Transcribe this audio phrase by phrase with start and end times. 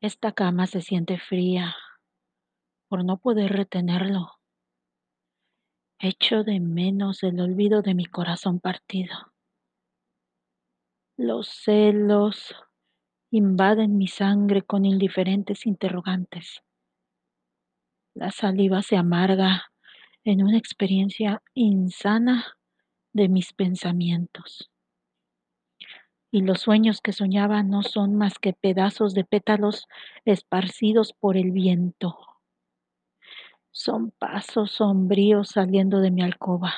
[0.00, 1.74] Esta cama se siente fría
[2.88, 4.32] por no poder retenerlo.
[5.98, 9.32] Echo de menos el olvido de mi corazón partido.
[11.16, 12.54] Los celos
[13.30, 16.62] invaden mi sangre con indiferentes interrogantes.
[18.14, 19.72] La saliva se amarga
[20.24, 22.56] en una experiencia insana
[23.12, 24.70] de mis pensamientos.
[26.34, 29.86] Y los sueños que soñaba no son más que pedazos de pétalos
[30.24, 32.18] esparcidos por el viento.
[33.70, 36.74] Son pasos sombríos saliendo de mi alcoba,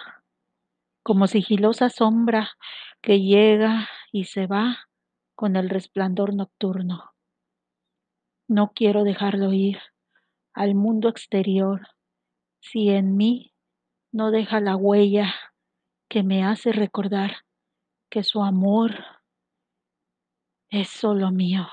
[1.03, 2.51] como sigilosa sombra
[3.01, 4.91] que llega y se va
[5.35, 7.15] con el resplandor nocturno.
[8.49, 9.79] No quiero dejarlo ir
[10.53, 11.89] al mundo exterior
[12.61, 13.55] si en mí
[14.13, 15.35] no deja la huella
[16.09, 17.37] que me hace recordar
[18.11, 19.16] que su amor
[20.77, 21.67] es solo mío.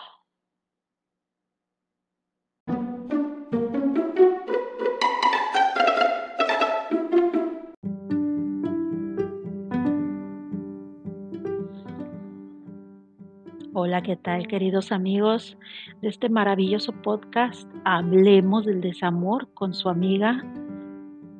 [13.73, 15.57] Hola, ¿qué tal queridos amigos
[16.01, 20.41] de este maravilloso podcast Hablemos del desamor con su amiga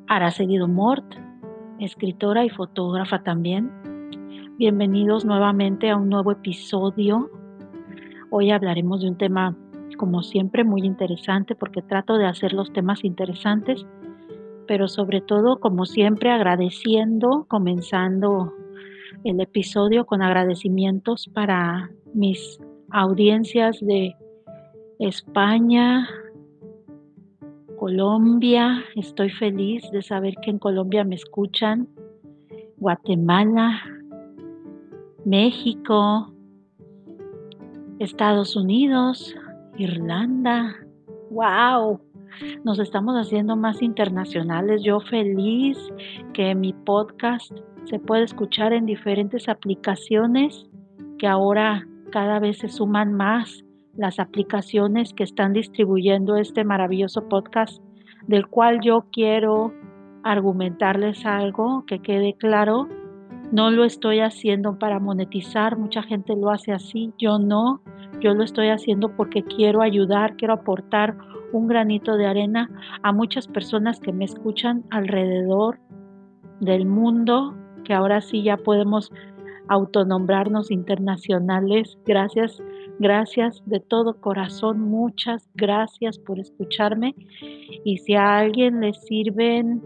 [0.08, 1.16] Araceli Mort,
[1.80, 3.72] escritora y fotógrafa también.
[4.58, 7.32] Bienvenidos nuevamente a un nuevo episodio.
[8.36, 9.56] Hoy hablaremos de un tema,
[9.96, 13.86] como siempre, muy interesante porque trato de hacer los temas interesantes,
[14.68, 18.52] pero sobre todo, como siempre, agradeciendo, comenzando
[19.24, 24.16] el episodio con agradecimientos para mis audiencias de
[24.98, 26.10] España,
[27.78, 28.84] Colombia.
[28.96, 31.88] Estoy feliz de saber que en Colombia me escuchan.
[32.78, 33.80] Guatemala,
[35.24, 36.33] México,
[38.00, 39.36] Estados Unidos,
[39.78, 40.76] Irlanda.
[41.30, 42.00] ¡Wow!
[42.64, 44.82] Nos estamos haciendo más internacionales.
[44.84, 45.78] Yo feliz
[46.34, 47.52] que mi podcast
[47.86, 50.68] se puede escuchar en diferentes aplicaciones
[51.20, 53.64] que ahora cada vez se suman más
[53.96, 57.84] las aplicaciones que están distribuyendo este maravilloso podcast,
[58.28, 59.74] del cual yo quiero
[60.24, 62.88] argumentarles algo que quede claro.
[63.54, 67.82] No lo estoy haciendo para monetizar, mucha gente lo hace así, yo no,
[68.20, 71.16] yo lo estoy haciendo porque quiero ayudar, quiero aportar
[71.52, 72.70] un granito de arena
[73.04, 75.80] a muchas personas que me escuchan alrededor
[76.62, 79.12] del mundo, que ahora sí ya podemos
[79.68, 81.98] autonombrarnos internacionales.
[82.06, 82.60] Gracias
[83.00, 87.16] Gracias de todo corazón, muchas gracias por escucharme.
[87.84, 89.82] Y si a alguien le sirven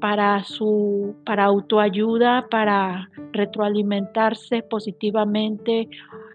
[0.00, 5.88] para su para autoayuda, para retroalimentarse positivamente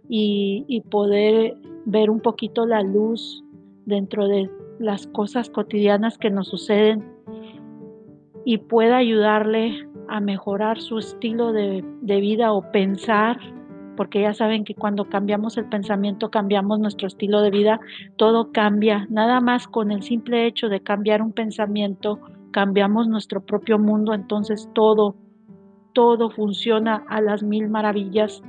[0.09, 1.55] y, y poder
[1.85, 3.43] ver un poquito la luz
[3.85, 4.49] dentro de
[4.79, 7.03] las cosas cotidianas que nos suceden
[8.45, 13.39] y pueda ayudarle a mejorar su estilo de, de vida o pensar
[13.95, 17.79] porque ya saben que cuando cambiamos el pensamiento, cambiamos nuestro estilo de vida,
[18.15, 19.05] todo cambia.
[19.09, 22.19] Nada más con el simple hecho de cambiar un pensamiento,
[22.51, 25.15] cambiamos nuestro propio mundo, entonces todo,
[25.93, 28.41] todo funciona a las mil maravillas.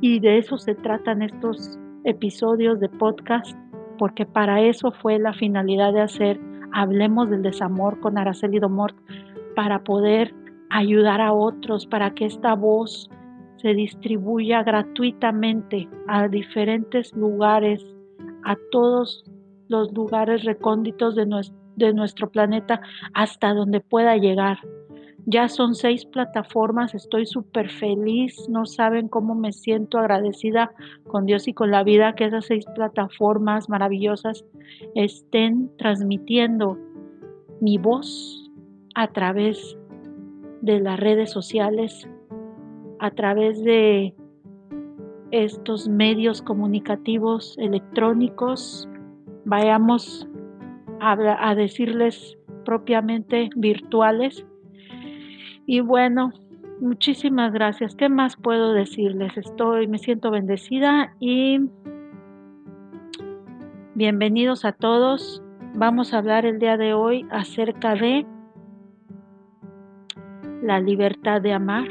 [0.00, 3.56] Y de eso se tratan estos episodios de podcast,
[3.98, 6.40] porque para eso fue la finalidad de hacer
[6.72, 8.96] Hablemos del desamor con Araceli Domort,
[9.54, 10.34] para poder
[10.68, 13.08] ayudar a otros, para que esta voz
[13.56, 17.82] se distribuya gratuitamente a diferentes lugares,
[18.44, 19.24] a todos
[19.68, 22.80] los lugares recónditos de nuestro, de nuestro planeta,
[23.14, 24.58] hasta donde pueda llegar.
[25.28, 30.70] Ya son seis plataformas, estoy súper feliz, no saben cómo me siento agradecida
[31.08, 34.44] con Dios y con la vida que esas seis plataformas maravillosas
[34.94, 36.78] estén transmitiendo
[37.60, 38.50] mi voz
[38.94, 39.76] a través
[40.60, 42.08] de las redes sociales,
[43.00, 44.14] a través de
[45.32, 48.88] estos medios comunicativos electrónicos,
[49.44, 50.28] vayamos
[51.00, 54.44] a, decirles propiamente virtuales.
[55.66, 56.32] Y bueno,
[56.80, 57.94] muchísimas gracias.
[57.94, 59.36] ¿Qué más puedo decirles?
[59.36, 61.60] Estoy, me siento bendecida y
[63.94, 65.42] bienvenidos a todos.
[65.74, 68.26] Vamos a hablar el día de hoy acerca de
[70.62, 71.86] la libertad de amar.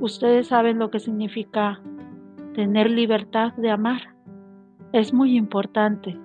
[0.00, 1.80] Ustedes saben lo que significa
[2.54, 4.14] tener libertad de amar.
[4.92, 6.18] Es muy importante.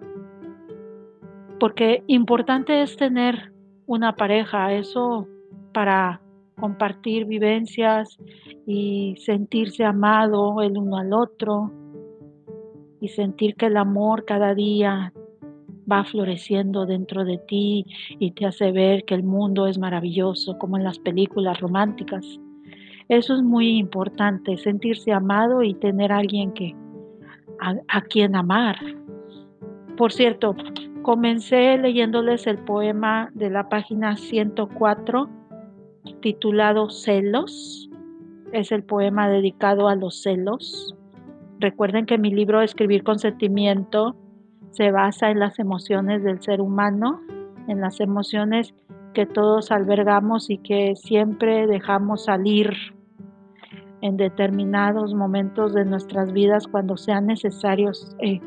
[1.59, 3.51] Porque importante es tener
[3.85, 5.27] una pareja, eso
[5.73, 6.21] para
[6.59, 8.17] compartir vivencias
[8.65, 11.71] y sentirse amado el uno al otro.
[12.99, 15.13] y sentir que el amor cada día
[15.89, 17.85] va floreciendo dentro de ti
[18.19, 22.25] y te hace ver que el mundo es maravilloso, como en las películas románticas.
[23.09, 26.75] Eso es muy importante, sentirse amado y tener a alguien que
[27.59, 28.77] a, quien amar.
[29.95, 30.55] Por cierto,
[31.07, 35.29] comencé leyéndoles el poema de la página 104
[36.19, 37.89] titulado Celos.
[38.51, 40.97] Es el poema dedicado a los celos.
[41.61, 44.17] Recuerden que mi libro Escribir con sentimiento
[44.71, 47.21] se basa en las emociones del ser humano,
[47.69, 48.73] en las emociones
[49.13, 52.73] que todos albergamos y que siempre dejamos salir
[54.01, 58.15] en determinados momentos de nuestras vidas cuando sean necesarios.
[58.19, 58.39] Eh,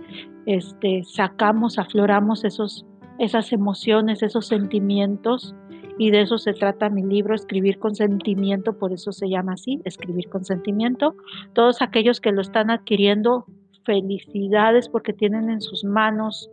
[0.47, 2.87] este, sacamos, afloramos esos,
[3.19, 5.55] esas emociones, esos sentimientos
[6.00, 9.82] y de eso se trata mi libro, Escribir con Sentimiento, por eso se llama así,
[9.85, 11.14] Escribir con Sentimiento.
[11.52, 13.44] Todos aquellos que lo están adquiriendo,
[13.85, 16.50] felicidades porque tienen en sus manos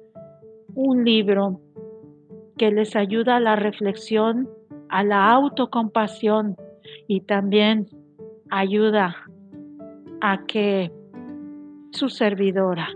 [0.75, 1.61] un libro
[2.57, 4.49] que les ayuda a la reflexión,
[4.89, 6.57] a la autocompasión
[7.07, 7.87] y también
[8.49, 9.15] ayuda
[10.21, 10.91] a que
[11.91, 12.89] su servidora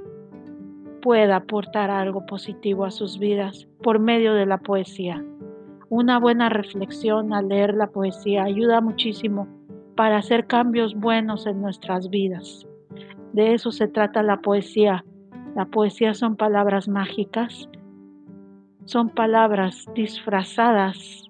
[1.01, 5.24] pueda aportar algo positivo a sus vidas por medio de la poesía
[5.92, 9.50] una buena reflexión al leer la poesía ayuda muchísimo
[9.98, 12.65] para hacer cambios buenos en nuestras vidas.
[13.33, 15.03] De eso se trata la poesía.
[15.53, 17.68] La poesía son palabras mágicas,
[18.86, 21.30] son palabras disfrazadas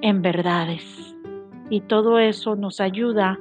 [0.00, 1.13] en verdades.
[1.74, 3.36] Y todo eso nos ayuda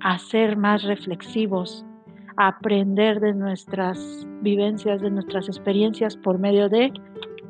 [0.00, 1.84] a ser más reflexivos,
[2.38, 6.90] a aprender de nuestras vivencias, de nuestras experiencias por medio de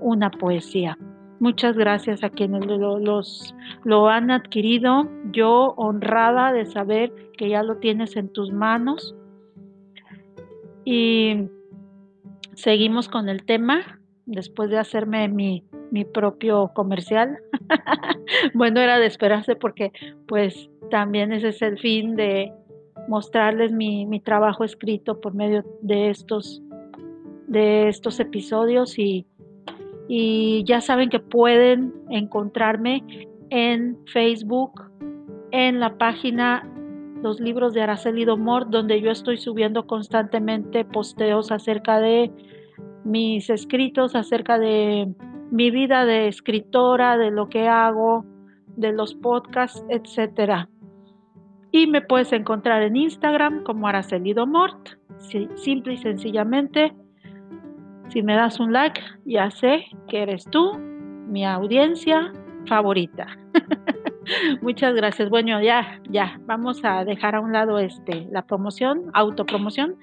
[0.01, 0.99] una poesía.
[1.39, 5.09] Muchas gracias a quienes lo, los, lo han adquirido.
[5.31, 9.15] Yo honrada de saber que ya lo tienes en tus manos.
[10.85, 11.49] Y
[12.55, 17.39] seguimos con el tema, después de hacerme mi, mi propio comercial.
[18.55, 19.93] bueno, era de esperarse porque
[20.27, 22.53] pues también ese es el fin de
[23.09, 26.63] mostrarles mi, mi trabajo escrito por medio de estos,
[27.47, 29.27] de estos episodios y
[30.13, 33.05] y ya saben que pueden encontrarme
[33.51, 34.91] en Facebook,
[35.53, 36.69] en la página
[37.23, 42.33] Los libros de Araceli Domor, donde yo estoy subiendo constantemente posteos acerca de
[43.05, 45.15] mis escritos, acerca de
[45.50, 48.25] mi vida de escritora, de lo que hago,
[48.76, 50.69] de los podcasts, etc.
[51.73, 54.91] Y me puedes encontrar en Instagram como Araceli Domort,
[55.56, 56.94] simple y sencillamente
[58.11, 60.76] si me das un like, ya sé que eres tú,
[61.29, 62.32] mi audiencia
[62.67, 63.26] favorita.
[64.62, 65.31] Muchas gracias.
[65.31, 69.97] Bueno, ya, ya, vamos a dejar a un lado este la promoción, autopromoción.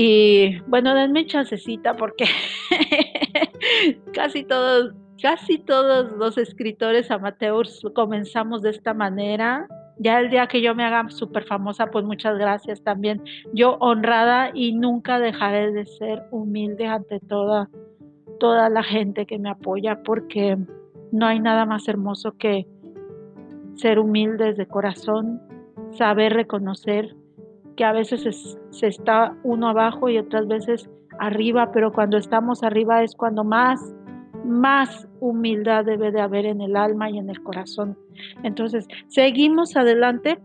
[0.00, 2.26] Y bueno, denme chancecita porque
[4.14, 9.66] casi todos, casi todos los escritores amateurs comenzamos de esta manera
[9.98, 13.20] ya el día que yo me haga súper famosa, pues muchas gracias también.
[13.52, 17.68] Yo honrada y nunca dejaré de ser humilde ante toda,
[18.38, 20.56] toda la gente que me apoya, porque
[21.10, 22.68] no hay nada más hermoso que
[23.74, 25.42] ser humildes de corazón,
[25.90, 27.16] saber reconocer
[27.78, 33.04] que a veces se está uno abajo y otras veces arriba, pero cuando estamos arriba
[33.04, 33.94] es cuando más
[34.44, 37.96] más humildad debe de haber en el alma y en el corazón.
[38.42, 40.38] Entonces, seguimos adelante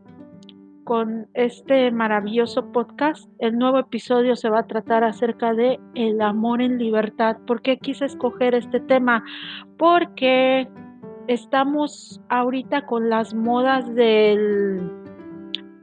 [0.84, 3.28] con este maravilloso podcast.
[3.40, 7.38] El nuevo episodio se va a tratar acerca de el amor en libertad.
[7.48, 9.24] ¿Por qué quise escoger este tema?
[9.78, 10.68] Porque
[11.28, 14.34] estamos ahorita con las modas de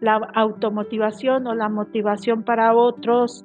[0.01, 3.45] la automotivación o la motivación para otros,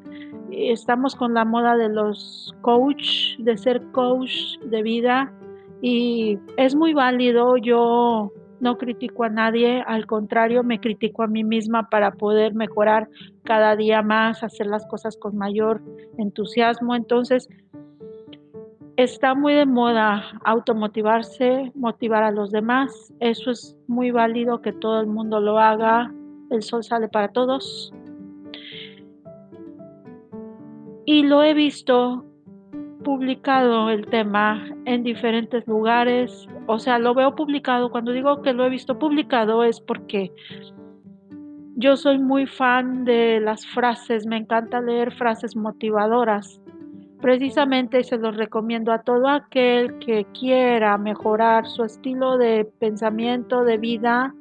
[0.51, 5.33] estamos con la moda de los coach, de ser coach de vida
[5.81, 7.57] y es muy válido.
[7.57, 13.09] Yo no critico a nadie, al contrario, me critico a mí misma para poder mejorar
[13.43, 15.81] cada día más, hacer las cosas con mayor
[16.17, 16.95] entusiasmo.
[16.95, 17.50] Entonces,
[18.97, 23.13] está muy de moda automotivarse, motivar a los demás.
[23.19, 26.13] Eso es muy válido que todo el mundo lo haga.
[26.50, 27.94] El sol sale para todos.
[31.06, 32.25] y lo he visto
[33.04, 38.66] publicado el tema en diferentes lugares, o sea, lo veo publicado, cuando digo que lo
[38.66, 40.32] he visto publicado es porque
[41.75, 46.60] yo soy muy fan de las frases, me encanta leer frases motivadoras.
[47.22, 53.78] Precisamente se los recomiendo a todo aquel que quiera mejorar su estilo de pensamiento, de
[53.78, 54.34] vida,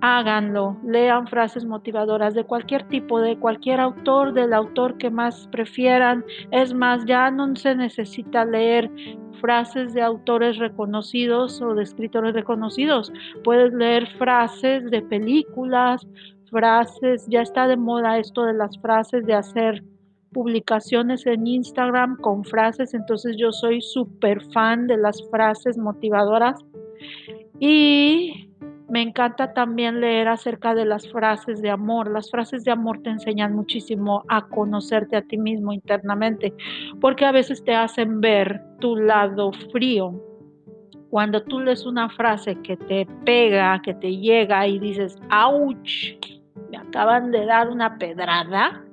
[0.00, 6.24] háganlo, lean frases motivadoras de cualquier tipo, de cualquier autor, del autor que más prefieran.
[6.50, 8.90] Es más, ya no se necesita leer
[9.40, 13.12] frases de autores reconocidos o de escritores reconocidos.
[13.44, 16.06] Puedes leer frases de películas,
[16.50, 19.82] frases, ya está de moda esto de las frases, de hacer
[20.32, 26.56] publicaciones en Instagram con frases, entonces yo soy súper fan de las frases motivadoras
[27.58, 28.48] y
[28.90, 32.10] me encanta también leer acerca de las frases de amor.
[32.10, 36.52] Las frases de amor te enseñan muchísimo a conocerte a ti mismo internamente,
[37.00, 40.20] porque a veces te hacen ver tu lado frío.
[41.08, 45.76] Cuando tú lees una frase que te pega, que te llega y dices, ¡auch!
[46.70, 48.84] Me acaban de dar una pedrada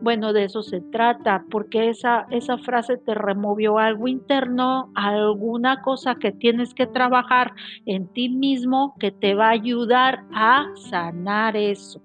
[0.00, 6.14] bueno, de eso se trata, porque esa, esa frase te removió algo interno, alguna cosa
[6.16, 7.52] que tienes que trabajar
[7.86, 12.02] en ti mismo que te va a ayudar a sanar eso,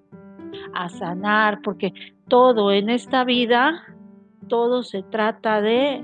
[0.74, 1.94] a sanar, porque
[2.28, 3.84] todo en esta vida,
[4.48, 6.04] todo se trata de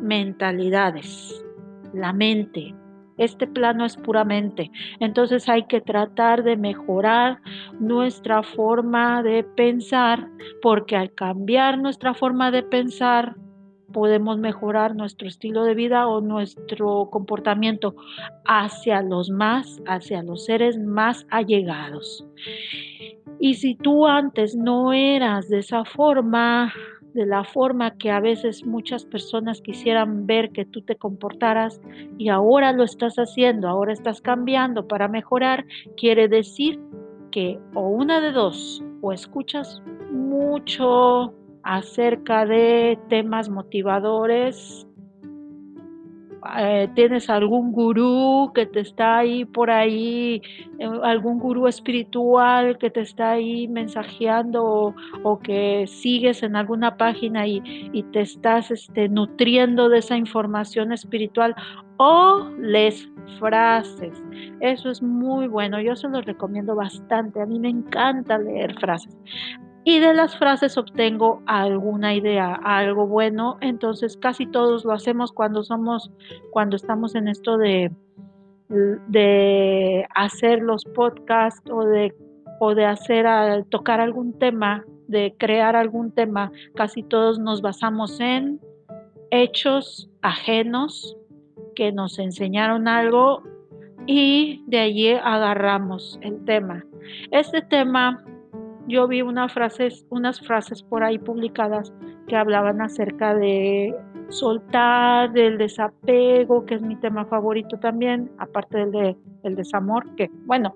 [0.00, 1.44] mentalidades,
[1.92, 2.74] la mente,
[3.20, 4.70] este plano es puramente.
[4.98, 7.38] Entonces hay que tratar de mejorar
[7.78, 10.26] nuestra forma de pensar,
[10.62, 13.36] porque al cambiar nuestra forma de pensar,
[13.92, 17.94] podemos mejorar nuestro estilo de vida o nuestro comportamiento
[18.46, 22.24] hacia los más, hacia los seres más allegados.
[23.38, 26.72] Y si tú antes no eras de esa forma,
[27.14, 31.80] de la forma que a veces muchas personas quisieran ver que tú te comportaras
[32.18, 36.80] y ahora lo estás haciendo, ahora estás cambiando para mejorar, quiere decir
[37.30, 44.86] que o una de dos, o escuchas mucho acerca de temas motivadores
[46.58, 50.40] eh, tienes algún gurú que te está ahí por ahí,
[50.78, 57.46] eh, algún gurú espiritual que te está ahí mensajeando o, que sigues en alguna página
[57.46, 57.60] y,
[58.12, 61.54] te estás este, nutriendo de esa información espiritual
[61.98, 64.22] o les frases.
[64.60, 69.16] Eso es muy bueno, yo se lo recomiendo bastante, a mí me encanta leer frases
[69.84, 73.56] y de las frases obtengo alguna idea, algo bueno.
[73.60, 76.10] Entonces casi todos lo hacemos cuando somos,
[76.50, 77.90] cuando estamos en esto de,
[79.08, 82.14] de hacer los podcasts o de,
[82.60, 83.26] o de hacer,
[83.70, 86.52] tocar algún tema, de crear algún tema.
[86.74, 88.60] Casi todos nos basamos en
[89.30, 91.16] hechos ajenos
[91.74, 93.42] que nos enseñaron algo
[94.06, 96.84] y de allí agarramos el tema.
[97.30, 98.22] Este tema
[98.90, 101.92] yo vi unas frases, unas frases por ahí publicadas
[102.26, 103.94] que hablaban acerca de
[104.28, 110.30] soltar, del desapego, que es mi tema favorito también, aparte del, de, el desamor, que
[110.44, 110.74] bueno,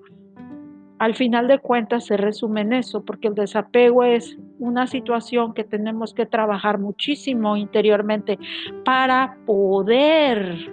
[0.99, 5.65] al final de cuentas se resume en eso, porque el desapego es una situación que
[5.65, 8.39] tenemos que trabajar muchísimo interiormente
[8.85, 10.73] para poder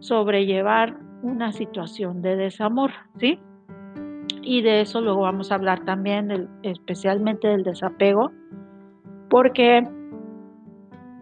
[0.00, 3.38] sobrellevar una situación de desamor, ¿sí?
[4.42, 8.32] Y de eso luego vamos a hablar también especialmente del desapego,
[9.28, 9.86] porque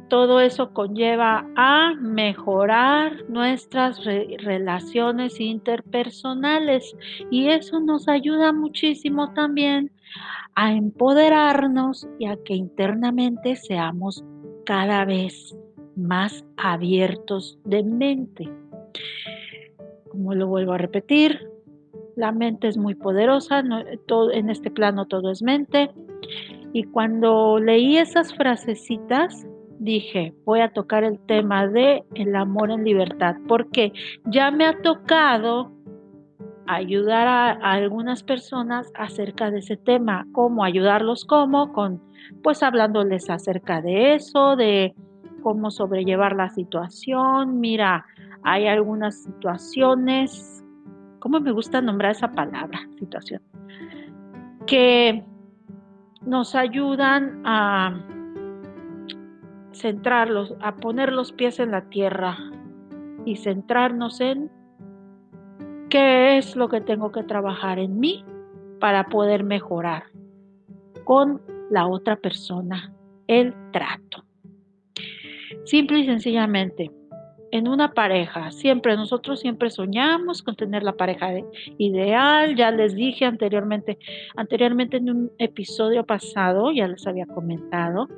[0.09, 6.97] todo eso conlleva a mejorar nuestras relaciones interpersonales
[7.31, 9.93] y eso nos ayuda muchísimo también
[10.55, 14.25] a empoderarnos y a que internamente seamos
[14.65, 15.57] cada vez
[15.95, 18.49] más abiertos de mente.
[20.11, 21.49] Como lo vuelvo a repetir,
[22.19, 23.63] la mente es muy poderosa,
[24.07, 25.91] todo, en este plano todo es mente.
[26.73, 29.47] Y cuando leí esas frasecitas,
[29.79, 33.93] dije, voy a tocar el tema de el amor en libertad, porque
[34.25, 35.71] ya me ha tocado
[36.67, 42.03] ayudar a, a, algunas personas acerca de ese tema, cómo ayudarlos, cómo, con
[42.43, 44.93] pues hablándoles acerca de eso, de
[45.43, 47.61] cómo sobrellevar la situación.
[47.61, 48.05] Mira,
[48.43, 50.65] hay algunas situaciones
[51.19, 53.43] ¿cómo me gusta nombrar esa palabra, situación?
[54.67, 55.25] Que
[56.23, 58.05] nos ayudan a
[59.73, 62.37] centrarlos, a poner los pies en la tierra
[63.25, 64.51] y centrarnos en
[65.89, 68.25] qué es lo que tengo que trabajar en mí
[68.81, 70.05] para poder mejorar
[71.05, 72.93] con la otra persona
[73.27, 74.25] el trato.
[75.65, 76.91] Simple y sencillamente,
[77.51, 78.51] en una pareja.
[78.51, 81.31] Siempre, nosotros siempre soñamos con tener la pareja
[81.79, 82.57] ideal.
[82.57, 83.99] Ya les dije anteriormente,
[84.37, 88.09] anteriormente en un episodio pasado, ya les había comentado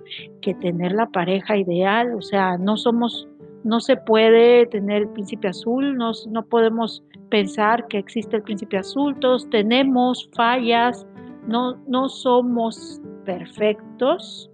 [0.40, 3.28] que tener la pareja ideal, o sea, no somos
[3.62, 8.78] no se puede tener el príncipe azul, no, no podemos pensar que existe el príncipe
[8.78, 11.06] azul, todos tenemos fallas,
[11.46, 14.50] no, no somos perfectos.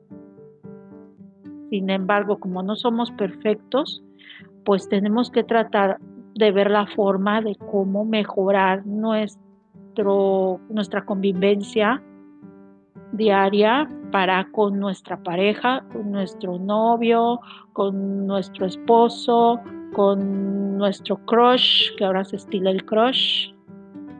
[1.70, 4.02] Sin embargo, como no somos perfectos,
[4.66, 5.98] pues tenemos que tratar
[6.34, 12.02] de ver la forma de cómo mejorar nuestro, nuestra convivencia
[13.12, 17.40] diaria para con nuestra pareja, con nuestro novio,
[17.72, 19.60] con nuestro esposo,
[19.94, 23.52] con nuestro crush, que ahora se estila el crush.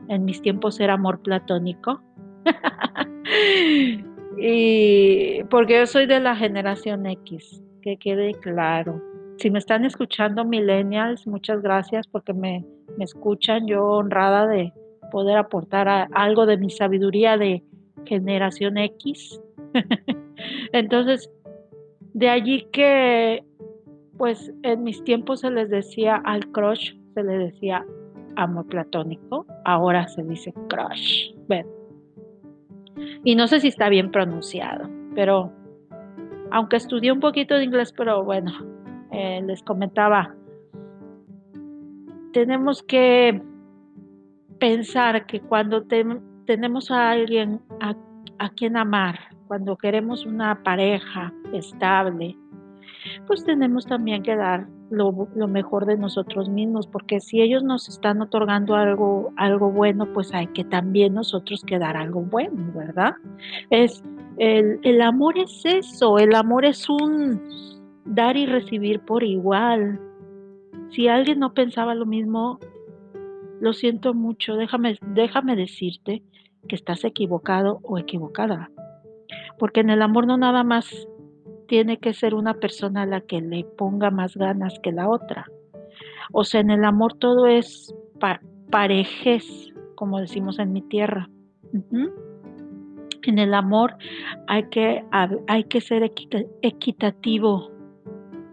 [0.07, 2.01] En mis tiempos era amor platónico.
[4.39, 9.16] y porque yo soy de la generación X, que quede claro.
[9.37, 12.65] Si me están escuchando millennials, muchas gracias porque me,
[12.97, 13.67] me escuchan.
[13.67, 14.73] Yo honrada de
[15.11, 17.63] poder aportar algo de mi sabiduría de
[18.05, 19.39] generación X.
[20.71, 21.29] Entonces,
[22.13, 23.43] de allí que,
[24.17, 27.85] pues en mis tiempos se les decía al crush, se le decía
[28.35, 31.33] amor platónico, ahora se dice crush.
[33.23, 35.51] Y no sé si está bien pronunciado, pero
[36.51, 38.51] aunque estudié un poquito de inglés, pero bueno,
[39.11, 40.35] eh, les comentaba,
[42.33, 43.41] tenemos que
[44.59, 45.83] pensar que cuando
[46.45, 47.95] tenemos a alguien a,
[48.49, 52.37] quien amar, cuando queremos una pareja estable,
[53.25, 55.11] pues tenemos también que dar lo,
[55.47, 60.47] mejor de nosotros mismos, porque si ellos nos están otorgando algo, algo bueno, pues hay
[60.47, 63.15] que también nosotros que dar algo bueno, ¿verdad?
[63.69, 64.03] Es,
[64.37, 67.41] el, el amor es eso, el amor es un
[68.07, 69.99] dar y recibir por igual.
[70.91, 72.59] Si alguien no pensaba lo mismo,
[73.59, 76.23] lo siento mucho, déjame, déjame decirte
[76.67, 78.71] que estás equivocado o equivocada.
[79.59, 81.07] Porque en el amor no nada más
[81.67, 85.45] tiene que ser una persona la que le ponga más ganas que la otra.
[86.31, 87.93] O sea, en el amor todo es
[88.69, 91.29] parejes, como decimos en mi tierra.
[93.23, 93.97] En el amor
[94.47, 95.03] hay que,
[95.47, 96.03] hay que ser
[96.61, 97.76] equitativo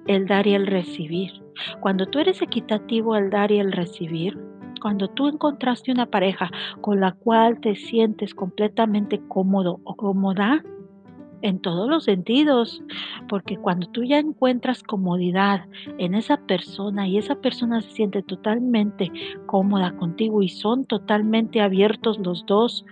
[0.06, 1.32] el dar y el recibir.
[1.80, 4.38] Cuando tú eres equitativo el dar y el recibir,
[4.80, 10.62] cuando tú encontraste una pareja con la cual te sientes completamente cómodo o cómoda,
[11.44, 12.82] en todos los sentidos,
[13.28, 15.66] porque cuando tú ya encuentras comodidad
[15.98, 19.12] en esa persona y esa persona se siente totalmente
[19.44, 22.86] cómoda contigo y son totalmente abiertos los dos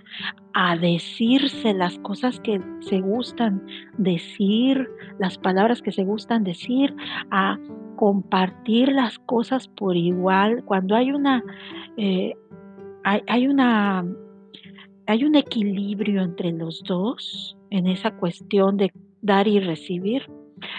[0.53, 3.65] a decirse las cosas que se gustan
[3.97, 4.87] decir,
[5.17, 6.95] las palabras que se gustan decir,
[7.31, 7.57] a
[7.95, 11.43] compartir las cosas por igual, cuando hay una,
[11.97, 12.35] eh,
[13.03, 14.05] hay una
[15.05, 20.29] hay un equilibrio entre los dos en esa cuestión de dar y recibir.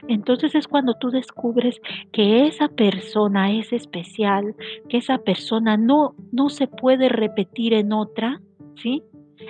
[0.09, 1.81] Entonces es cuando tú descubres
[2.13, 4.55] que esa persona es especial,
[4.89, 8.41] que esa persona no, no se puede repetir en otra,
[8.77, 9.03] ¿sí?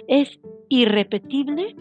[0.08, 1.76] Es irrepetible,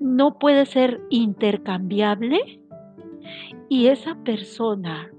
[0.00, 2.60] no puede ser intercambiable
[3.68, 5.10] y esa persona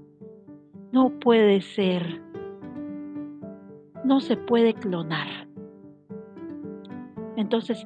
[0.92, 2.22] no puede ser,
[4.04, 5.48] no se puede clonar.
[7.36, 7.84] Entonces,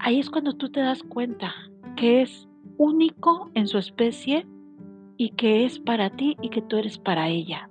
[0.00, 1.54] ahí es cuando tú te das cuenta
[1.96, 4.46] que es único en su especie
[5.16, 7.68] y que es para ti y que tú eres para ella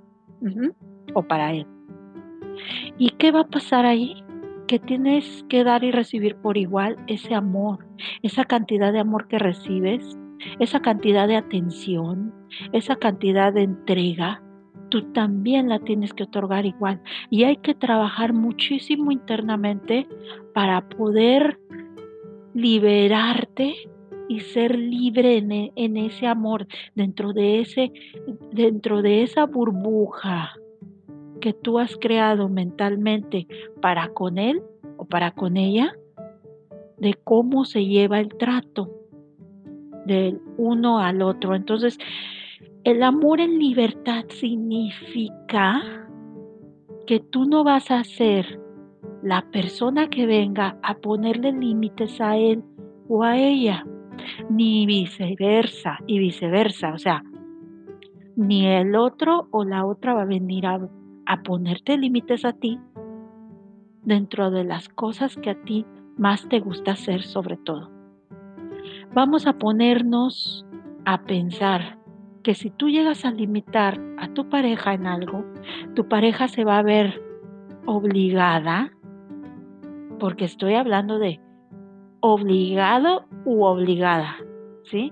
[1.13, 1.65] o para él.
[2.97, 4.23] ¿Y qué va a pasar ahí?
[4.67, 7.85] Que tienes que dar y recibir por igual ese amor,
[8.21, 10.17] esa cantidad de amor que recibes,
[10.59, 12.33] esa cantidad de atención,
[12.73, 14.41] esa cantidad de entrega,
[14.89, 17.01] tú también la tienes que otorgar igual.
[17.29, 20.07] Y hay que trabajar muchísimo internamente
[20.53, 21.59] para poder
[22.58, 23.76] liberarte
[24.28, 27.93] y ser libre en, en, ese amor, dentro de, ese,
[28.52, 30.56] dentro de esa burbuja
[31.39, 33.48] que tú has creado mentalmente
[33.80, 34.63] para con él
[34.98, 35.96] o para con ella,
[36.98, 38.89] de cómo se lleva el trato
[40.08, 41.54] del uno al otro.
[41.54, 42.00] Entonces,
[42.84, 46.10] el amor en libertad significa
[47.06, 48.60] que tú no vas a ser
[49.27, 52.63] la persona que venga a ponerle límites a él
[53.09, 53.85] o a ella,
[54.49, 56.93] ni viceversa, y viceversa.
[56.93, 57.23] O sea,
[58.37, 60.79] ni el otro o la otra va a venir a,
[61.25, 62.79] a ponerte límites a ti
[64.03, 65.85] dentro de las cosas que a ti
[66.17, 67.91] más te gusta hacer sobre todo.
[69.13, 70.65] Vamos a ponernos
[71.03, 71.99] a pensar
[72.43, 75.43] que si tú llegas a limitar a tu pareja en algo,
[75.95, 77.21] tu pareja se va a ver
[77.85, 78.91] obligada,
[80.19, 81.39] porque estoy hablando de
[82.19, 84.38] obligado u obligada,
[84.84, 85.12] ¿sí?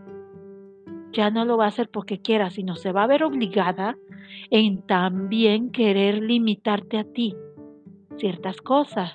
[1.16, 3.98] ya no lo va a hacer porque quiera, sino se va a ver obligada
[4.52, 7.36] en también querer limitarte a ti
[8.18, 9.14] ciertas cosas.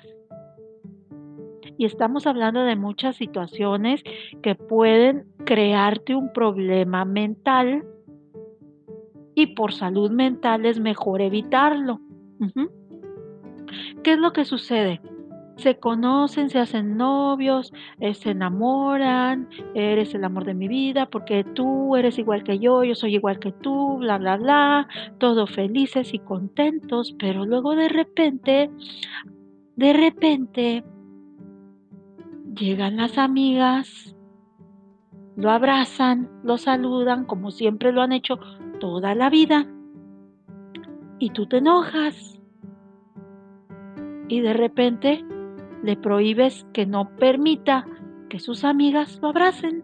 [1.77, 4.03] Y estamos hablando de muchas situaciones
[4.41, 7.83] que pueden crearte un problema mental
[9.33, 11.99] y por salud mental es mejor evitarlo.
[14.03, 15.01] ¿Qué es lo que sucede?
[15.61, 21.43] Se conocen, se hacen novios, eh, se enamoran, eres el amor de mi vida porque
[21.43, 24.87] tú eres igual que yo, yo soy igual que tú, bla, bla, bla,
[25.19, 28.71] todos felices y contentos, pero luego de repente,
[29.75, 30.83] de repente,
[32.55, 34.15] llegan las amigas,
[35.35, 38.39] lo abrazan, lo saludan como siempre lo han hecho
[38.79, 39.67] toda la vida
[41.19, 42.39] y tú te enojas
[44.27, 45.23] y de repente
[45.83, 47.85] le prohíbes que no permita
[48.29, 49.83] que sus amigas lo abracen.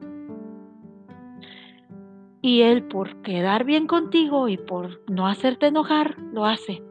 [2.41, 6.83] Y él por quedar bien contigo y por no hacerte enojar, lo hace.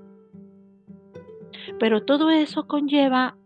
[1.79, 3.37] Pero todo eso conlleva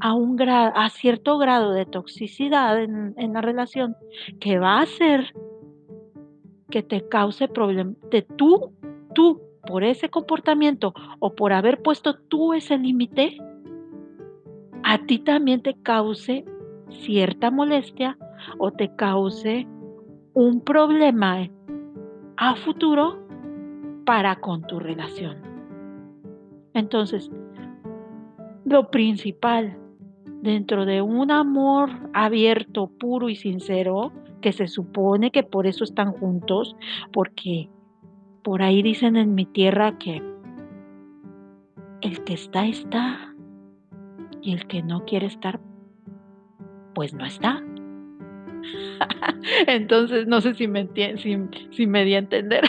[0.00, 3.96] a, un a cierto grado de toxicidad en, en la relación
[4.40, 5.32] que va a hacer
[6.70, 7.96] que te cause problemas
[8.36, 8.72] tú,
[9.14, 13.38] tú por ese comportamiento o por haber puesto tú ese límite,
[14.88, 16.44] a ti también te cause
[16.88, 18.16] cierta molestia
[18.58, 19.66] o te cause
[20.32, 21.48] un problema
[22.36, 23.18] a futuro
[24.04, 25.38] para con tu relación.
[26.72, 27.32] Entonces,
[28.64, 29.76] lo principal
[30.42, 36.12] dentro de un amor abierto, puro y sincero, que se supone que por eso están
[36.12, 36.76] juntos,
[37.12, 37.68] porque
[38.44, 40.22] por ahí dicen en mi tierra que
[42.02, 43.35] el que está está
[44.46, 45.58] y el que no quiere estar,
[46.94, 47.64] pues no está.
[49.66, 51.36] Entonces no sé si me, si,
[51.72, 52.62] si me di a entender.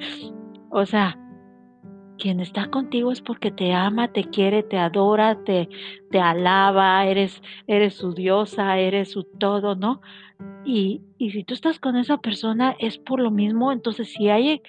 [0.70, 1.18] o sea,
[2.16, 5.68] quien está contigo es porque te ama, te quiere, te adora, te,
[6.10, 10.00] te alaba, eres, eres su diosa, eres su todo, ¿no?
[10.64, 14.62] Y, y si tú estás con esa persona es por lo mismo, entonces si hay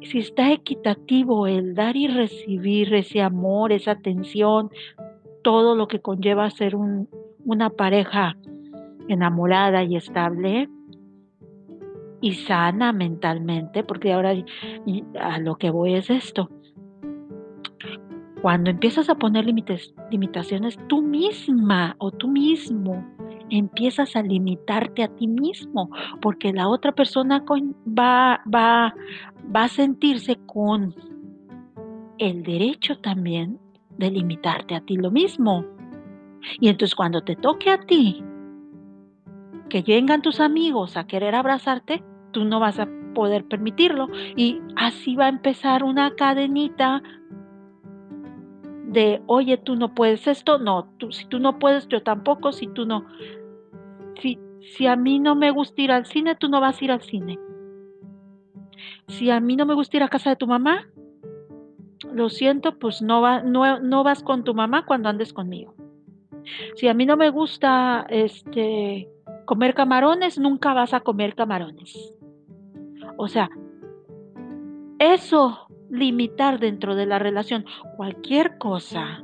[0.00, 4.70] si está equitativo el dar y recibir ese amor, esa atención,
[5.42, 8.36] todo lo que conlleva ser una pareja
[9.08, 10.68] enamorada y estable
[12.20, 14.32] y sana mentalmente, porque ahora
[15.20, 16.48] a lo que voy es esto.
[18.40, 23.04] Cuando empiezas a poner límites, limitaciones, tú misma o tú mismo
[23.50, 27.44] empiezas a limitarte a ti mismo, porque la otra persona
[27.86, 28.94] va, va,
[29.54, 30.94] va a sentirse con
[32.18, 33.58] el derecho también
[34.02, 35.64] de limitarte a ti lo mismo.
[36.60, 38.22] Y entonces cuando te toque a ti,
[39.68, 44.08] que vengan tus amigos a querer abrazarte, tú no vas a poder permitirlo.
[44.36, 47.02] Y así va a empezar una cadenita
[48.86, 52.66] de, oye, tú no puedes esto, no, tú, si tú no puedes, yo tampoco, si
[52.66, 53.06] tú no,
[54.20, 54.38] si,
[54.76, 57.00] si a mí no me gusta ir al cine, tú no vas a ir al
[57.00, 57.38] cine.
[59.08, 60.88] Si a mí no me gusta ir a casa de tu mamá,
[62.12, 65.74] lo siento, pues no, va, no, no vas con tu mamá cuando andes conmigo.
[66.74, 69.08] Si a mí no me gusta este,
[69.44, 72.14] comer camarones, nunca vas a comer camarones.
[73.16, 73.50] O sea,
[74.98, 77.64] eso, limitar dentro de la relación
[77.96, 79.22] cualquier cosa,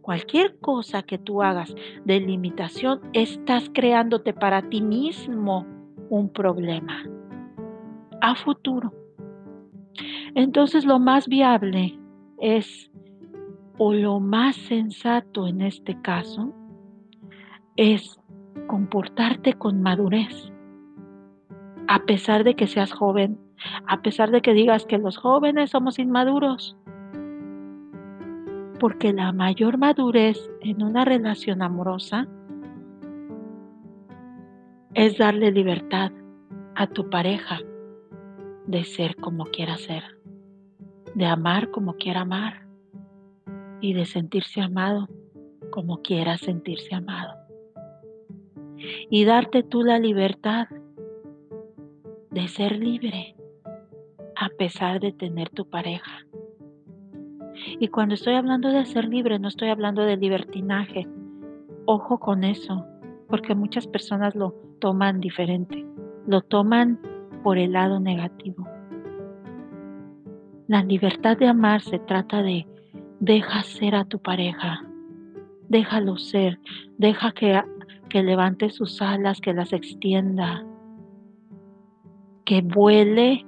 [0.00, 5.66] cualquier cosa que tú hagas de limitación, estás creándote para ti mismo
[6.10, 7.04] un problema
[8.20, 8.92] a futuro.
[10.34, 11.98] Entonces lo más viable
[12.42, 12.90] es,
[13.78, 16.52] o lo más sensato en este caso,
[17.76, 18.20] es
[18.66, 20.52] comportarte con madurez.
[21.86, 23.38] A pesar de que seas joven,
[23.86, 26.76] a pesar de que digas que los jóvenes somos inmaduros.
[28.80, 32.26] Porque la mayor madurez en una relación amorosa
[34.94, 36.10] es darle libertad
[36.74, 37.60] a tu pareja
[38.66, 40.21] de ser como quiera ser
[41.14, 42.66] de amar como quiera amar
[43.80, 45.08] y de sentirse amado
[45.70, 47.34] como quiera sentirse amado.
[49.10, 50.68] Y darte tú la libertad
[52.30, 53.36] de ser libre
[54.36, 56.26] a pesar de tener tu pareja.
[57.78, 61.06] Y cuando estoy hablando de ser libre, no estoy hablando de libertinaje.
[61.84, 62.86] Ojo con eso,
[63.28, 65.86] porque muchas personas lo toman diferente,
[66.26, 67.00] lo toman
[67.42, 68.71] por el lado negativo.
[70.72, 72.66] La libertad de amar se trata de
[73.20, 74.82] deja ser a tu pareja,
[75.68, 76.58] déjalo ser,
[76.96, 77.62] deja que,
[78.08, 80.64] que levante sus alas, que las extienda.
[82.46, 83.44] que vuele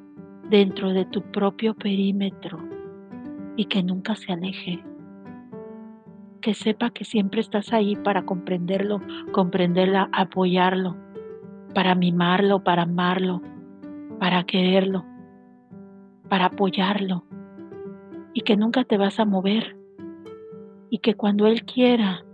[0.50, 2.58] dentro de tu propio perímetro
[3.56, 4.84] y que nunca se aleje.
[6.42, 9.00] Que sepa que siempre estás ahí para comprenderlo,
[9.32, 10.94] comprenderla, apoyarlo,
[11.72, 13.40] para mimarlo, para amarlo,
[14.20, 15.06] para quererlo,
[16.28, 17.24] para apoyarlo
[18.32, 19.76] y que nunca te vas a mover
[20.90, 22.24] y que cuando Él quiera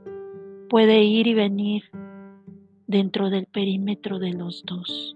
[0.68, 1.84] puede ir y venir
[2.86, 5.14] dentro del perímetro de los dos,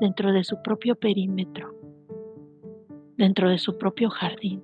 [0.00, 1.74] dentro de su propio perímetro,
[3.16, 4.62] dentro de su propio jardín.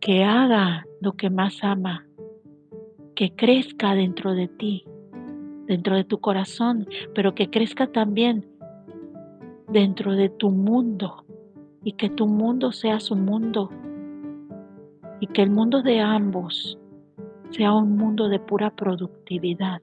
[0.00, 2.06] Que haga lo que más ama,
[3.14, 4.84] que crezca dentro de ti,
[5.66, 8.46] dentro de tu corazón, pero que crezca también
[9.68, 11.24] dentro de tu mundo
[11.84, 13.70] y que tu mundo sea su mundo
[15.20, 16.78] y que el mundo de ambos
[17.50, 19.80] sea un mundo de pura productividad.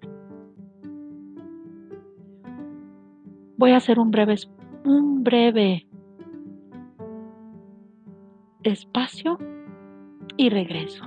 [3.58, 4.36] Voy a hacer un breve,
[4.86, 5.86] un breve
[8.64, 9.38] espacio
[10.38, 11.06] y regreso.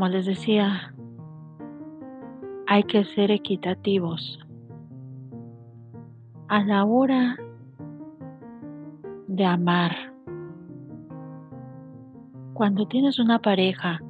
[0.00, 0.94] Como les decía,
[2.66, 4.38] hay que ser equitativos.
[6.48, 7.36] A la hora
[9.26, 9.94] de amar,
[12.54, 14.00] cuando tienes una pareja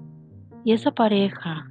[0.62, 1.68] y esa pareja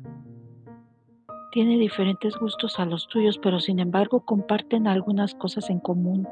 [1.53, 6.27] tiene diferentes gustos a los tuyos, pero sin embargo comparten algunas cosas en común,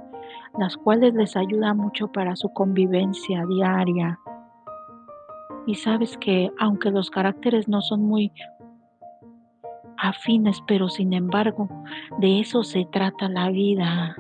[0.60, 4.19] las cuales les ayuda mucho para su convivencia diaria,
[5.68, 8.32] y sabes que aunque los caracteres no son muy
[9.98, 11.68] afines, pero sin embargo
[12.20, 14.16] de eso se trata la vida.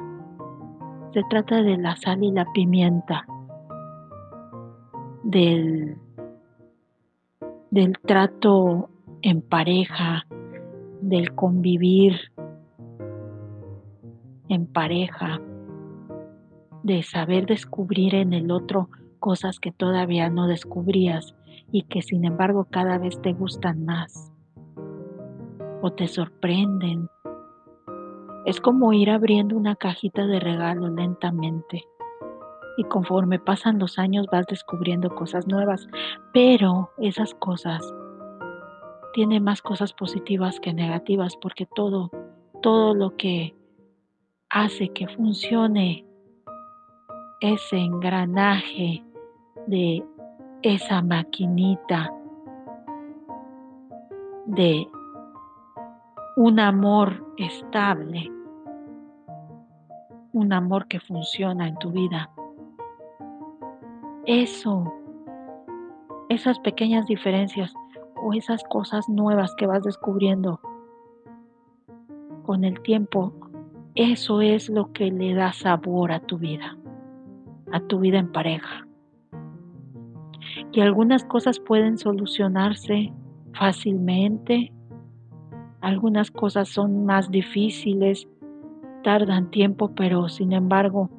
[1.13, 3.25] Se trata de la sal y la pimienta,
[5.23, 5.97] del,
[7.71, 8.89] del trato
[9.21, 10.27] en pareja,
[11.01, 12.33] del convivir
[14.49, 15.39] en pareja,
[16.83, 21.36] de saber descubrir en el otro cosas que todavía no descubrías
[21.71, 24.31] y que sin embargo cada vez te gustan más
[25.81, 27.09] o te sorprenden.
[28.45, 31.83] Es como ir abriendo una cajita de regalo lentamente
[32.77, 35.87] y conforme pasan los años vas descubriendo cosas nuevas,
[36.31, 37.81] pero esas cosas
[39.13, 42.11] tienen más cosas positivas que negativas porque todo,
[42.61, 43.55] todo lo que
[44.49, 46.05] hace que funcione
[47.41, 49.03] ese engranaje
[49.65, 50.03] de
[50.73, 52.13] esa maquinita
[54.45, 54.85] de
[56.35, 58.29] un amor estable,
[60.33, 62.29] un amor que funciona en tu vida.
[64.25, 64.93] Eso,
[66.27, 67.73] esas pequeñas diferencias
[68.21, 70.59] o esas cosas nuevas que vas descubriendo
[72.43, 73.33] con el tiempo,
[73.95, 76.77] eso es lo que le da sabor a tu vida,
[77.71, 78.86] a tu vida en pareja
[80.71, 83.11] que algunas cosas pueden solucionarse
[83.53, 84.71] fácilmente,
[85.81, 88.27] algunas cosas son más difíciles,
[89.03, 91.09] tardan tiempo, pero sin embargo,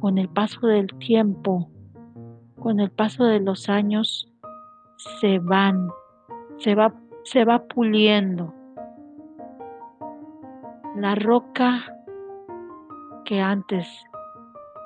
[0.00, 1.68] con el paso del tiempo,
[2.58, 4.30] con el paso de los años,
[5.20, 5.88] se van,
[6.58, 8.54] se va, se va puliendo.
[10.96, 11.84] La roca
[13.24, 13.88] que antes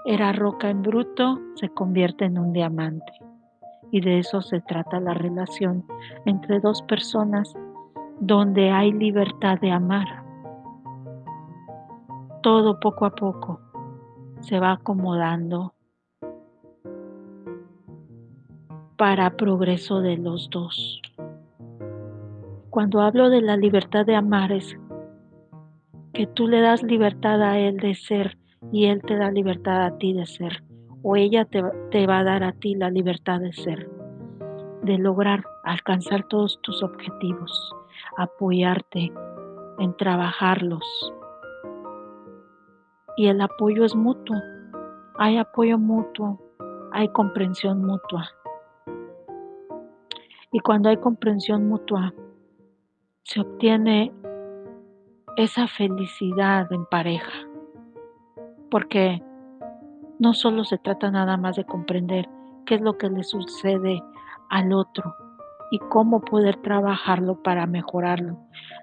[0.04, 3.12] era roca en bruto se convierte en un diamante.
[3.90, 5.84] Y de eso se trata la relación
[6.26, 7.54] entre dos personas
[8.20, 10.24] donde hay libertad de amar.
[12.42, 13.60] Todo poco a poco
[14.40, 15.74] se va acomodando
[18.96, 21.00] para progreso de los dos.
[22.70, 24.76] Cuando hablo de la libertad de amar es
[26.12, 28.36] que tú le das libertad a él de ser
[28.72, 30.64] y él te da libertad a ti de ser
[31.02, 31.62] o ella te,
[32.06, 33.88] va a dar a ti la libertad de ser,
[34.82, 37.74] de lograr alcanzar todos tus objetivos,
[38.16, 39.12] apoyarte
[39.78, 40.84] en trabajarlos.
[43.16, 44.36] Y el apoyo es mutuo,
[45.18, 46.40] hay apoyo mutuo,
[46.92, 48.28] hay comprensión mutua.
[50.50, 52.14] Y cuando hay comprensión mutua,
[53.22, 54.12] se obtiene
[55.36, 57.46] esa felicidad en pareja,
[58.70, 59.22] porque
[60.18, 62.28] no solo se trata nada más de comprender
[62.66, 64.02] qué es lo que le sucede
[64.50, 65.14] al otro
[65.70, 68.38] y cómo poder trabajarlo para mejorarlo.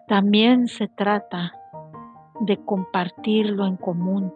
[0.08, 1.54] También se trata
[2.42, 4.34] de compartirlo en común,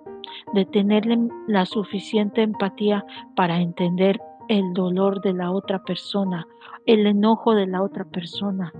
[0.54, 6.48] de tenerle la suficiente empatía para entender el dolor de la otra persona,
[6.86, 8.74] el enojo de la otra persona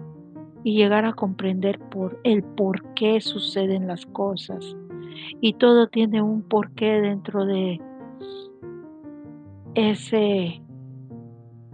[0.64, 4.76] y llegar a comprender por el por qué suceden las cosas.
[5.42, 7.80] Y todo tiene un porqué dentro de
[9.76, 10.62] ese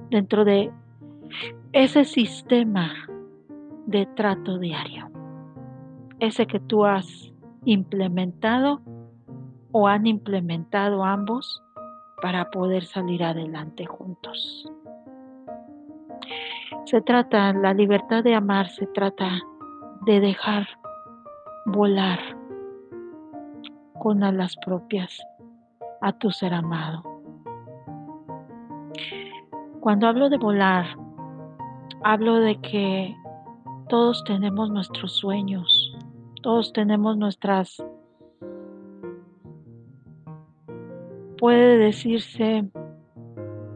[0.10, 0.72] dentro de
[1.74, 2.94] ese sistema
[3.86, 5.10] de trato diario.
[6.20, 7.34] Ese que tú has
[7.66, 8.82] implementado
[9.72, 11.62] o han implementado ambos
[12.22, 14.72] para poder salir adelante juntos.
[16.86, 19.42] Se trata, la libertad de amar se trata
[20.06, 20.68] de dejar
[21.66, 22.20] volar
[24.00, 25.20] con alas propias
[26.06, 27.02] a tu ser amado.
[29.80, 30.86] Cuando hablo de volar,
[32.04, 33.16] hablo de que
[33.90, 35.98] todos tenemos nuestros sueños,
[36.44, 37.84] todos tenemos nuestras,
[41.40, 42.70] puede decirse,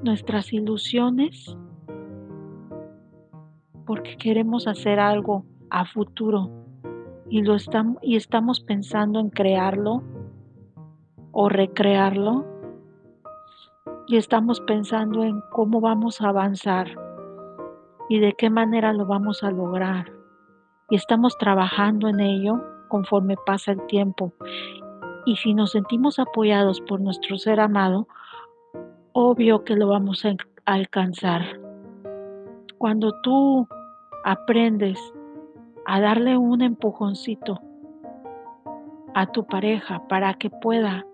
[0.03, 1.57] nuestras ilusiones
[3.87, 6.51] porque queremos hacer algo a futuro
[7.27, 10.03] y, lo estamos, y estamos pensando en crearlo
[11.41, 12.45] o recrearlo
[14.05, 16.89] y estamos pensando en cómo vamos a avanzar
[18.09, 20.11] y de qué manera lo vamos a lograr.
[20.89, 24.33] Y estamos trabajando en ello conforme pasa el tiempo.
[25.25, 28.09] Y si nos sentimos apoyados por nuestro ser amado,
[29.13, 31.57] obvio que lo vamos a alcanzar.
[32.77, 33.65] Cuando tú
[34.25, 34.99] aprendes
[35.85, 37.61] a darle un empujoncito
[39.13, 41.05] a tu pareja para que pueda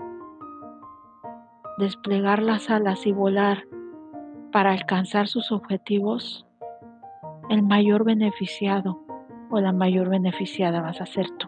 [1.77, 3.63] desplegar las alas y volar
[4.51, 6.45] para alcanzar sus objetivos,
[7.49, 9.01] el mayor beneficiado
[9.49, 11.47] o la mayor beneficiada vas a ser tú.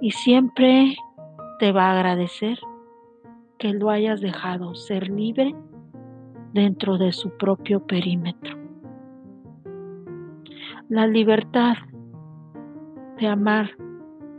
[0.00, 0.96] Y siempre
[1.58, 2.58] te va a agradecer
[3.58, 5.54] que lo hayas dejado ser libre
[6.52, 8.56] dentro de su propio perímetro.
[10.88, 11.74] La libertad
[13.18, 13.70] de amar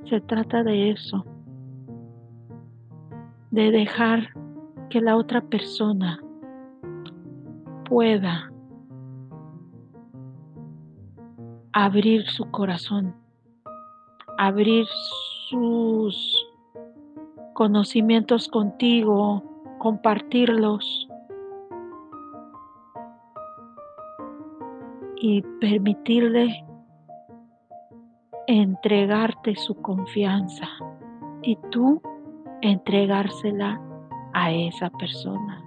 [0.05, 1.25] se trata de eso,
[3.57, 4.29] de dejar
[4.91, 6.23] que la otra persona
[7.85, 8.51] pueda
[11.73, 13.15] abrir su corazón,
[14.37, 14.85] abrir
[15.49, 16.47] sus
[17.53, 19.41] conocimientos contigo,
[19.79, 21.07] compartirlos
[25.15, 26.63] y permitirle
[28.45, 30.67] entregarte su confianza.
[31.41, 31.99] Y tú
[32.61, 33.81] entregársela
[34.33, 35.63] a esa persona.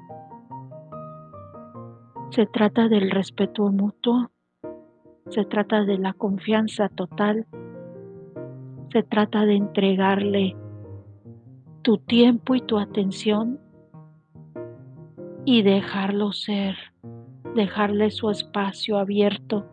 [2.31, 4.31] Se trata del respeto mutuo,
[5.29, 7.47] se trata de la confianza total,
[8.93, 10.57] se trata de entregarle
[11.83, 13.59] tu tiempo y tu atención
[15.45, 16.77] y dejarlo ser
[17.55, 19.67] dejarle su espacio abierto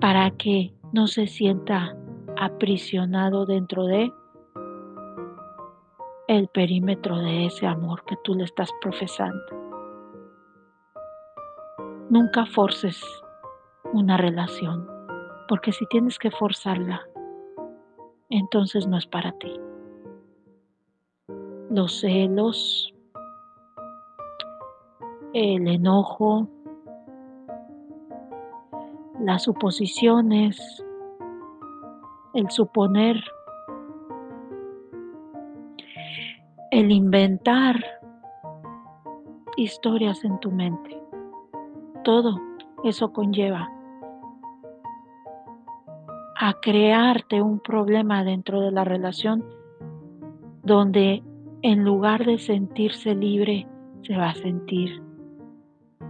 [0.00, 1.96] para que no se sienta
[2.36, 4.12] aprisionado dentro de
[6.28, 9.44] el perímetro de ese amor que tú le estás profesando.
[12.10, 13.00] Nunca forces
[13.92, 14.88] una relación,
[15.48, 17.00] porque si tienes que forzarla,
[18.30, 19.60] entonces no es para ti.
[21.70, 22.92] Los celos,
[25.32, 26.48] el enojo,
[29.20, 30.84] las suposiciones,
[32.34, 33.22] el suponer,
[36.70, 37.84] el inventar
[39.56, 41.00] historias en tu mente.
[42.04, 42.40] Todo
[42.84, 43.68] eso conlleva
[46.38, 49.44] a crearte un problema dentro de la relación
[50.62, 51.22] donde
[51.62, 53.66] en lugar de sentirse libre,
[54.02, 55.02] se va a sentir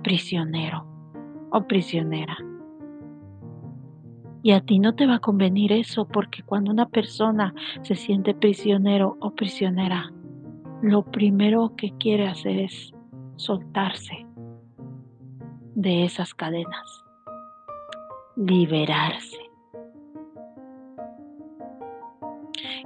[0.03, 0.85] prisionero
[1.51, 2.37] o prisionera.
[4.43, 8.35] Y a ti no te va a convenir eso porque cuando una persona se siente
[8.35, 10.13] prisionero o prisionera,
[10.87, 12.95] lo primero que quiere hacer es
[13.35, 14.25] soltarse
[15.75, 17.05] de esas cadenas,
[18.37, 19.51] liberarse.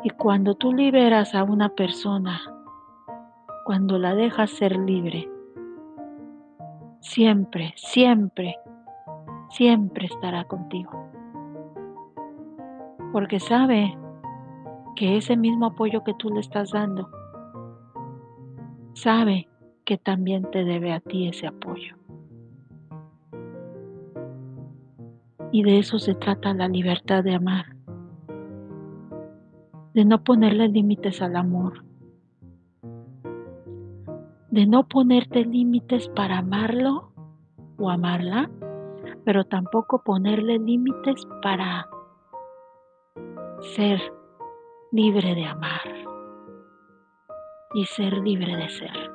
[0.02, 2.40] Y cuando tú liberas a una persona,
[3.66, 5.30] cuando la dejas ser libre,
[7.00, 8.56] siempre, siempre,
[9.50, 10.90] siempre estará contigo
[13.12, 13.98] porque sabe
[14.96, 17.19] que ese mismo apoyo que tú le estás dando
[18.94, 19.48] sabe
[19.84, 21.96] que también te debe a ti ese apoyo.
[25.52, 27.74] Y de eso se trata la libertad de amar,
[29.94, 31.84] de no ponerle límites al amor,
[34.50, 37.12] de no ponerte límites para amarlo
[37.78, 38.48] o amarla,
[39.24, 41.88] pero tampoco ponerle límites para
[43.74, 44.00] ser
[44.92, 45.99] libre de amar
[47.74, 49.10] y ser libre de ser.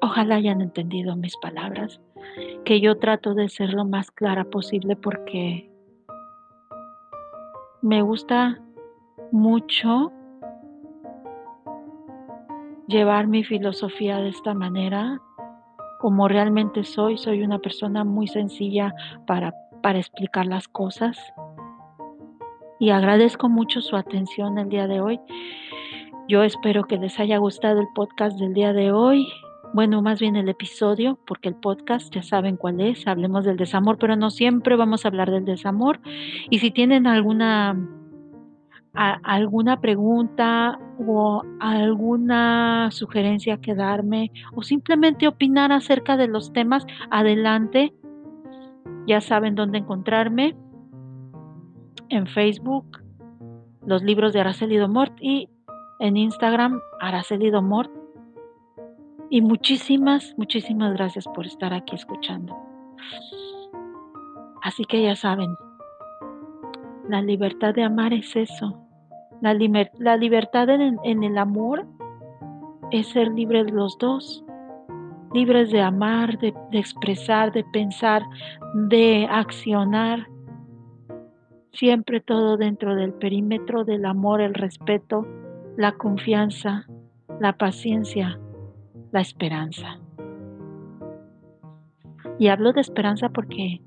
[0.00, 2.00] Ojalá hayan entendido mis palabras,
[2.64, 5.70] que yo trato de ser lo más clara posible porque
[7.82, 8.60] me gusta
[9.32, 10.12] mucho
[12.88, 15.20] llevar mi filosofía de esta manera,
[16.00, 17.16] como realmente soy.
[17.16, 18.94] Soy una persona muy sencilla
[19.26, 21.18] para, para explicar las cosas.
[22.80, 25.20] Y agradezco mucho su atención el día de hoy.
[26.28, 29.28] Yo espero que les haya gustado el podcast del día de hoy
[29.72, 33.98] bueno, más bien el episodio, porque el podcast ya saben cuál es, hablemos del desamor,
[33.98, 36.00] pero no siempre vamos a hablar del desamor.
[36.50, 37.78] Y si tienen alguna,
[38.92, 40.76] alguna pregunta
[41.06, 47.94] o alguna sugerencia que darme o simplemente opinar acerca de los temas, adelante.
[49.06, 50.56] Ya saben dónde encontrarme.
[52.10, 53.02] En Facebook,
[53.86, 55.48] los libros de Araceli Domort y
[56.00, 57.90] en Instagram, Araceli Domort
[59.30, 62.56] y muchísimas, muchísimas gracias por estar aquí escuchando.
[64.62, 65.54] Así que ya saben,
[67.08, 68.76] la libertad de amar es eso.
[69.40, 69.56] La,
[69.98, 71.86] la libertad en, en el amor
[72.90, 74.44] es ser libre de los dos.
[75.32, 78.22] Libres de amar, de, de expresar, de pensar,
[78.74, 80.26] de accionar.
[81.72, 85.26] Siempre todo dentro del perímetro del amor, el respeto,
[85.76, 86.86] la confianza,
[87.38, 88.38] la paciencia,
[89.12, 90.00] la esperanza.
[92.38, 93.80] Y hablo de esperanza porque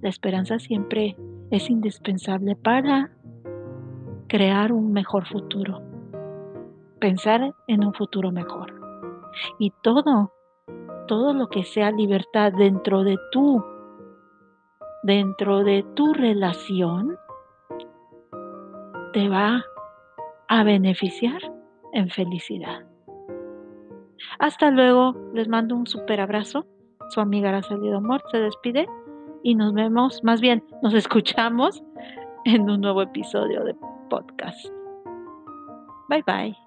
[0.00, 1.16] la esperanza siempre
[1.50, 3.10] es indispensable para
[4.28, 5.82] crear un mejor futuro,
[6.98, 8.74] pensar en un futuro mejor.
[9.58, 10.32] Y todo,
[11.06, 13.64] todo lo que sea libertad dentro de tú,
[15.02, 17.16] dentro de tu relación,
[19.12, 19.64] te va
[20.48, 21.40] a beneficiar
[21.92, 22.84] en felicidad.
[24.38, 26.66] Hasta luego, les mando un super abrazo.
[27.10, 28.86] Su amiga Araceli Amor se despide
[29.42, 31.82] y nos vemos, más bien nos escuchamos
[32.44, 33.74] en un nuevo episodio de
[34.08, 34.66] podcast.
[36.08, 36.61] Bye bye.